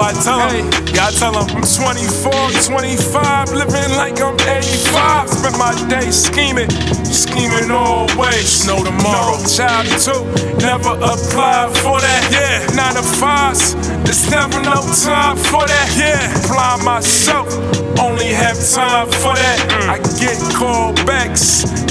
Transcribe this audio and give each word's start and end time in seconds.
I 0.00 0.12
tell 0.24 0.40
them? 0.48 0.64
Yeah, 0.94 1.08
I 1.08 1.10
tell 1.12 1.32
them 1.32 1.46
I'm 1.52 1.62
24, 1.62 2.32
25, 2.64 3.52
living 3.52 3.92
like 3.96 4.20
I'm 4.20 4.34
85. 4.40 5.28
Spend 5.28 5.58
my 5.58 5.76
day 5.88 6.10
scheming, 6.10 6.70
scheming 7.04 7.70
always. 7.70 8.66
Know 8.66 8.82
tomorrow. 8.82 9.36
No 9.36 9.46
child 9.46 9.86
too, 10.00 10.24
never 10.64 10.96
applied 10.96 11.76
for 11.84 12.00
that. 12.00 12.22
Yeah. 12.32 12.64
Nine 12.74 12.94
to 12.96 13.02
fives, 13.02 13.74
there's 14.04 14.30
never 14.30 14.60
no 14.62 14.80
time 15.04 15.36
for 15.36 15.66
that. 15.68 15.88
Yeah. 15.96 16.18
Apply 16.44 16.80
myself, 16.82 17.52
only 18.00 18.32
have 18.32 18.56
time 18.56 19.06
for 19.20 19.34
that. 19.36 19.58
Mm. 19.68 19.88
I 19.88 19.96
get 20.18 20.49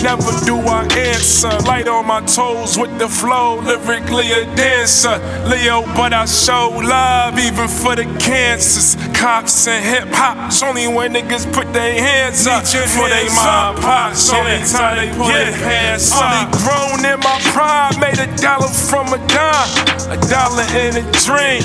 never 0.04 0.32
do 0.46 0.56
I 0.60 0.86
answer. 0.98 1.50
Light 1.66 1.88
on 1.88 2.06
my 2.08 2.22
toes 2.22 2.78
with 2.78 2.98
the 3.00 3.08
flow, 3.08 3.60
lyrically 3.62 4.32
a 4.32 4.46
dancer. 4.56 5.18
Leo, 5.48 5.82
but 5.98 6.14
I 6.14 6.26
show 6.26 6.70
love 6.84 7.38
even 7.40 7.68
for 7.68 7.96
the 7.96 8.06
cancers. 8.20 8.96
Cops 9.14 9.68
and 9.68 9.84
hip 9.84 10.08
hop, 10.14 10.38
it's 10.48 10.62
only 10.64 10.88
when 10.88 11.14
niggas 11.14 11.52
put 11.54 11.72
their 11.74 11.94
hands 11.94 12.48
up 12.48 12.64
Get 12.64 12.74
your 12.74 12.88
for 12.88 13.10
they 13.10 13.28
up. 13.40 13.76
pops. 13.82 14.32
Only 14.32 14.60
time 14.68 14.96
they 14.98 15.10
pull 15.18 15.30
Yeah. 15.30 15.52
their 15.52 15.60
pants 15.60 16.12
Uh. 16.14 16.24
up. 16.24 16.52
Grown 16.64 17.00
in 17.06 17.20
my 17.20 17.38
prime, 17.54 18.00
made 18.00 18.20
a 18.20 18.28
dollar 18.38 18.68
from 18.70 19.12
a 19.14 19.18
dime. 19.28 19.70
A 20.12 20.18
dollar 20.30 20.64
in 20.84 20.98
a 20.98 21.06
dream, 21.26 21.64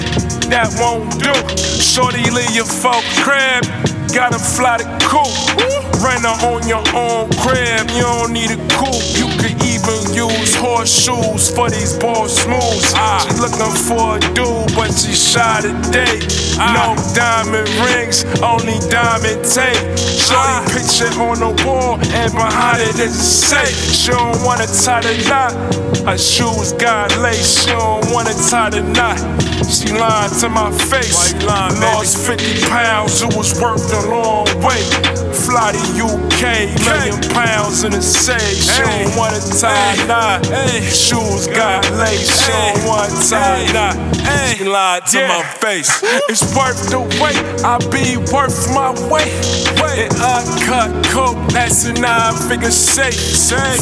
that 0.50 0.68
won't 0.80 1.08
do. 1.22 1.32
Shorty 1.80 2.30
leave 2.30 2.50
your 2.54 2.66
folk 2.66 3.04
crib, 3.22 3.62
gotta 4.12 4.38
fly 4.38 4.78
the 4.78 4.84
coop. 5.04 5.83
Renter 6.04 6.36
on 6.44 6.68
your 6.68 6.84
own 6.94 7.30
crib, 7.40 7.88
you 7.96 8.02
don't 8.02 8.32
need 8.32 8.50
a 8.50 8.60
coupe. 8.76 9.00
You 9.16 9.26
could 9.40 9.56
even 9.64 10.12
use 10.12 10.54
horseshoes 10.54 11.50
for 11.50 11.70
these 11.70 11.96
ball 11.96 12.28
smooths. 12.28 12.92
Ah. 12.94 13.24
She 13.24 13.40
looking 13.40 13.72
for 13.88 14.16
a 14.16 14.20
dude, 14.36 14.68
but 14.76 14.92
she 14.92 15.14
shy 15.16 15.62
today. 15.62 16.20
No 16.76 16.92
diamond 17.16 17.68
rings, 17.88 18.24
only 18.42 18.78
diamond 18.92 19.40
tape. 19.48 19.80
Shorty 19.96 20.60
Ah. 20.60 20.64
picture 20.68 21.08
on 21.24 21.40
the 21.40 21.52
wall, 21.64 21.96
and 22.12 22.30
behind 22.32 22.82
it 22.82 22.98
is 23.00 23.16
a 23.16 23.24
safe. 23.24 23.76
She 23.92 24.10
don't 24.12 24.44
wanna 24.44 24.66
tie 24.66 25.00
the 25.00 25.16
knot. 25.28 25.52
Her 26.04 26.18
shoes 26.18 26.72
got 26.74 27.16
lace. 27.18 27.64
She 27.64 27.70
don't 27.70 28.04
wanna 28.12 28.34
tie 28.50 28.68
the 28.70 28.82
knot. 28.82 29.18
She 29.68 29.92
lied 29.92 30.30
to 30.40 30.48
my 30.48 30.70
face. 30.70 31.34
Lying? 31.44 31.80
Lost 31.80 32.18
50 32.26 32.66
pounds, 32.68 33.22
it 33.22 33.34
was 33.36 33.60
worth 33.60 33.92
a 33.92 34.08
long 34.08 34.46
way. 34.62 34.80
Fly 35.44 35.72
to 35.72 35.82
UK, 36.00 36.68
million 36.86 37.20
pounds 37.32 37.84
in 37.84 37.92
a 37.94 38.02
safe. 38.02 38.62
She 38.62 38.70
Hey. 38.70 39.04
don't 39.04 39.16
wanna 39.16 39.40
tie 39.60 39.92
a 39.94 40.06
knot. 40.06 40.46
Hey. 40.46 40.80
Shoes 40.90 41.46
got 41.48 41.88
lace. 41.92 42.44
She 42.44 42.52
don't 42.52 42.84
wanna 42.86 43.12
tie 43.28 43.64
Hey. 43.66 43.72
knot. 43.72 43.96
Hey. 44.24 44.54
She 44.58 44.64
lied 44.64 45.06
to 45.06 45.18
Yeah. 45.18 45.28
my 45.28 45.42
face. 45.60 45.90
It's 46.28 46.44
worth 46.54 46.90
the 46.90 47.00
wait. 47.20 47.40
I 47.64 47.78
be 47.90 48.16
worth 48.32 48.68
my 48.74 48.90
weight. 49.10 49.32
Wait. 49.82 50.12
And 50.12 50.20
uncut 50.22 50.90
coat, 51.10 51.36
that's 51.52 51.84
a 51.84 51.92
nine 51.92 52.34
figure 52.48 52.70
safe. 52.70 53.14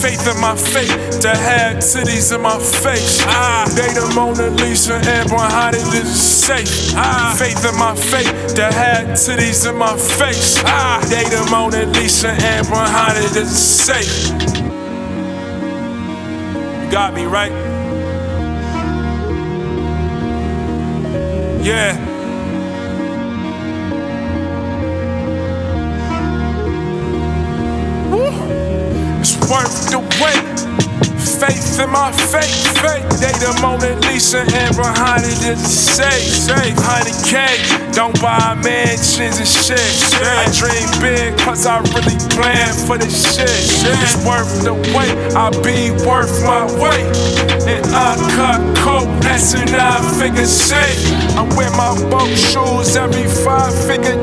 Faith 0.03 0.27
in 0.27 0.41
my 0.41 0.57
faith 0.57 1.21
to 1.21 1.29
have 1.29 1.77
titties 1.79 2.33
in 2.35 2.41
my 2.43 2.59
face. 2.59 3.23
Ah. 3.27 3.65
They 3.75 3.89
the 3.95 4.07
Mona 4.15 4.49
Lisa 4.63 4.95
and 4.95 5.29
behind 5.29 5.72
it 5.73 5.95
is 5.95 6.23
safe. 6.23 6.93
Ah. 6.95 7.35
Faith 7.39 7.65
in 7.65 7.77
my 7.79 7.95
faith 7.95 8.55
to 8.55 8.65
have 8.65 9.09
titties 9.09 9.69
in 9.69 9.77
my 9.77 9.97
face. 9.97 10.63
Ah. 10.65 11.01
They 11.09 11.25
the 11.25 11.49
Mona 11.51 11.87
Lisa 11.93 12.29
and 12.31 12.67
behind 12.69 13.19
it 13.19 13.37
is 13.37 13.51
safe. 13.51 14.31
Got 16.91 17.15
me 17.15 17.25
right. 17.25 17.53
Yeah. 21.63 21.97
Woo. 28.11 28.27
It's 29.21 29.37
worth 29.49 29.91
the 29.91 30.01
wait. 30.21 30.92
Faith 31.43 31.81
in 31.81 31.91
my 31.91 32.13
faith, 32.31 32.71
faith. 32.79 33.03
They 33.19 33.35
the 33.43 33.51
Mona 33.61 33.99
Lisa 34.07 34.47
and 34.47 34.77
behind 34.77 35.27
it 35.27 35.43
is 35.43 35.59
a 35.59 35.67
safe, 35.67 36.23
safe. 36.23 36.77
100K, 36.79 37.93
don't 37.93 38.15
buy 38.23 38.55
mansions 38.63 39.43
and 39.43 39.51
shit. 39.51 39.83
I 40.23 40.47
dream 40.55 40.87
big 41.03 41.37
cause 41.43 41.67
I 41.67 41.83
really 41.99 42.15
plan 42.31 42.71
for 42.87 42.97
this 42.97 43.35
shit. 43.35 43.51
It's 43.51 44.15
worth 44.23 44.63
the 44.63 44.75
wait, 44.95 45.19
I 45.35 45.51
be 45.67 45.91
worth 46.07 46.31
my 46.47 46.63
weight. 46.79 47.11
And 47.67 47.83
uncut 47.91 48.63
coat, 48.79 49.11
that's 49.27 49.55
a 49.55 49.65
nine 49.67 50.07
figure 50.23 50.47
safe. 50.47 51.11
I 51.35 51.43
wear 51.59 51.75
my 51.75 51.91
boat 52.07 52.31
shoes 52.39 52.95
every 52.95 53.27
five 53.43 53.75
figure 53.91 54.22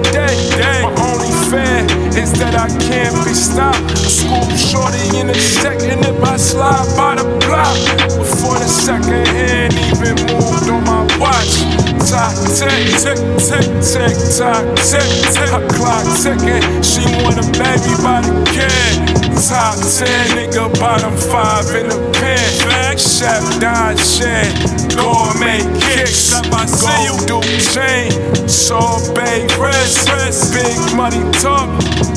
is 2.19 2.33
that 2.35 2.53
I 2.53 2.67
can't 2.83 3.15
be 3.23 3.31
stopped. 3.31 3.79
A 3.95 4.09
school 4.11 4.43
shorty 4.59 5.19
in 5.19 5.29
a 5.29 5.39
second 5.39 6.03
if 6.03 6.19
I 6.21 6.35
slide 6.35 6.87
by 6.99 7.15
the 7.15 7.23
block. 7.47 7.79
Before 8.19 8.59
the 8.59 8.67
second 8.67 9.25
hand 9.31 9.71
even 9.87 10.19
moved 10.27 10.67
on 10.67 10.83
my 10.83 11.07
watch. 11.15 11.63
Tick, 12.03 12.35
tick, 12.59 12.91
tick, 12.99 13.19
tick, 13.39 13.67
tick, 13.79 14.15
tock, 14.35 14.65
tick, 14.83 15.09
tick. 15.31 15.47
Her 15.47 15.63
clock 15.71 16.03
ticking. 16.19 16.63
She 16.83 17.07
want 17.23 17.39
a 17.39 17.45
baby 17.55 17.95
by 18.03 18.19
the 18.19 18.35
kid. 18.51 18.95
Top 19.39 19.79
10, 19.79 20.35
nigga, 20.35 20.67
bottom 20.79 21.15
5 21.15 21.75
in 21.79 21.87
the 21.87 21.99
pen. 22.19 22.97
Chef 22.99 23.43
Don 23.63 23.95
Shen, 23.95 24.51
gourmet 24.91 25.63
kicks. 25.79 26.35
Gold 26.79 27.27
Duke 27.27 27.47
chain, 27.71 28.11
sorbet 28.49 29.47
wrist. 29.57 30.09
Big 30.53 30.77
money 30.95 31.21
talk, 31.39 31.69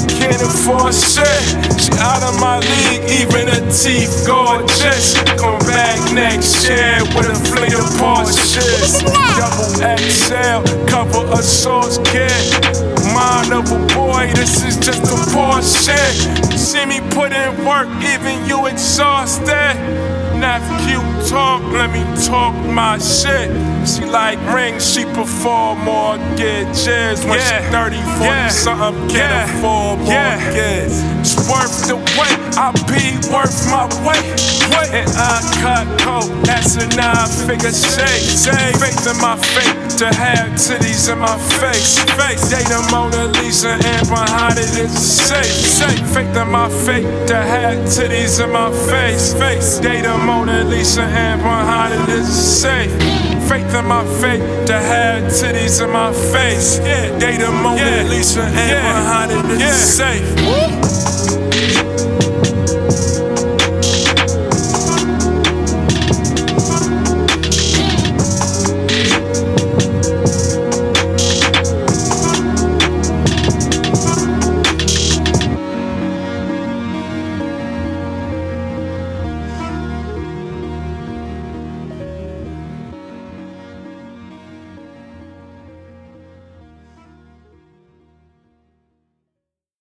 can't 0.09 0.43
afford 0.43 0.95
shit. 0.95 1.45
She 1.79 1.93
out 2.01 2.23
of 2.23 2.41
my 2.41 2.59
league, 2.59 3.05
even 3.21 3.49
her 3.49 3.65
teeth 3.71 4.25
gorgeous. 4.27 5.15
Come 5.39 5.59
back 5.69 5.99
next 6.13 6.65
year 6.65 6.99
with 7.15 7.29
a 7.29 7.39
fleet 7.53 7.75
of 7.75 7.87
Porsches. 8.01 9.05
Double 9.37 9.77
XL, 9.99 10.65
cover 10.89 11.25
a 11.33 11.43
sauce 11.43 11.99
kit. 12.05 12.33
Mind 13.15 13.53
of 13.53 13.71
a 13.71 13.79
boy, 13.95 14.31
this 14.35 14.65
is 14.65 14.77
just 14.77 15.05
a 15.05 15.17
Porsche. 15.37 16.57
See 16.57 16.87
me 16.87 17.01
put 17.11 17.33
in 17.33 17.65
work, 17.65 17.89
even 18.03 18.47
you 18.47 18.67
exhausted. 18.67 19.77
Enough 20.35 20.82
cute 20.85 21.29
talk, 21.29 21.63
let 21.73 21.91
me 21.91 22.03
talk 22.27 22.55
my 22.67 22.99
shit. 22.99 23.51
She 23.87 24.05
like 24.05 24.39
rings, 24.55 24.83
she 24.93 25.05
perform 25.05 25.85
mortgages. 25.85 27.25
When 27.25 27.39
Yeah. 27.39 27.65
she 27.65 27.71
30, 27.71 28.03
40 28.19 28.25
Yeah. 28.25 28.49
something, 28.49 29.09
can't 29.09 29.33
Yeah. 29.33 29.45
afford 29.45 30.01
Yeah. 30.07 30.37
mortgage. 30.39 30.93
It's 31.21 31.37
worth 31.49 31.87
the 31.89 31.97
wait, 32.19 32.39
I 32.59 32.71
be 32.91 33.05
worth 33.33 33.59
my 33.71 33.87
weight. 34.07 34.41
And 34.93 35.09
uncut 35.09 35.87
coat, 36.01 36.29
that's 36.45 36.77
a 36.77 36.87
nine 36.97 37.29
figure 37.47 37.73
shake. 37.73 38.25
Faith 38.83 39.07
in 39.07 39.17
my 39.23 39.37
faith 39.55 39.97
to 39.99 40.07
have 40.15 40.49
titties 40.57 41.09
in 41.11 41.19
my 41.19 41.37
face. 41.61 41.99
Face, 42.19 42.43
they 42.51 42.65
the 42.65 42.81
Mona 42.91 43.25
Lisa 43.39 43.71
and 43.71 44.09
behind 44.09 44.59
it 44.59 44.77
is 44.77 44.93
safe. 44.93 45.47
Safe, 45.81 46.03
faith 46.15 46.37
in 46.37 46.51
my 46.51 46.69
faith 46.69 47.07
to 47.29 47.37
have 47.37 47.79
titties 47.95 48.41
in 48.45 48.51
my 48.53 48.71
face. 48.91 49.33
Face, 49.33 49.79
they 49.79 50.03
the 50.03 50.17
Mona 50.19 50.65
Lisa 50.65 50.72
and 50.75 51.43
behind 51.43 51.93
it 51.93 52.09
is 52.09 52.29
safe. 52.29 52.91
Faith 53.49 53.75
in 53.75 53.85
my 53.85 54.05
faith 54.21 54.41
to 54.67 54.73
have 54.73 55.25
titties 55.25 55.83
in 55.85 55.91
my 55.91 56.13
face. 56.13 56.79
Yeah, 56.79 57.11
they 57.19 57.37
the 57.37 57.51
Mona 57.51 57.77
Yeah. 57.81 58.03
Lisa 58.09 58.43
and 58.43 58.55
Yeah. 58.57 58.81
behind 58.81 59.33
it 59.33 59.45
is 59.51 59.61
Yeah. 59.61 59.73
safe. 60.01 61.92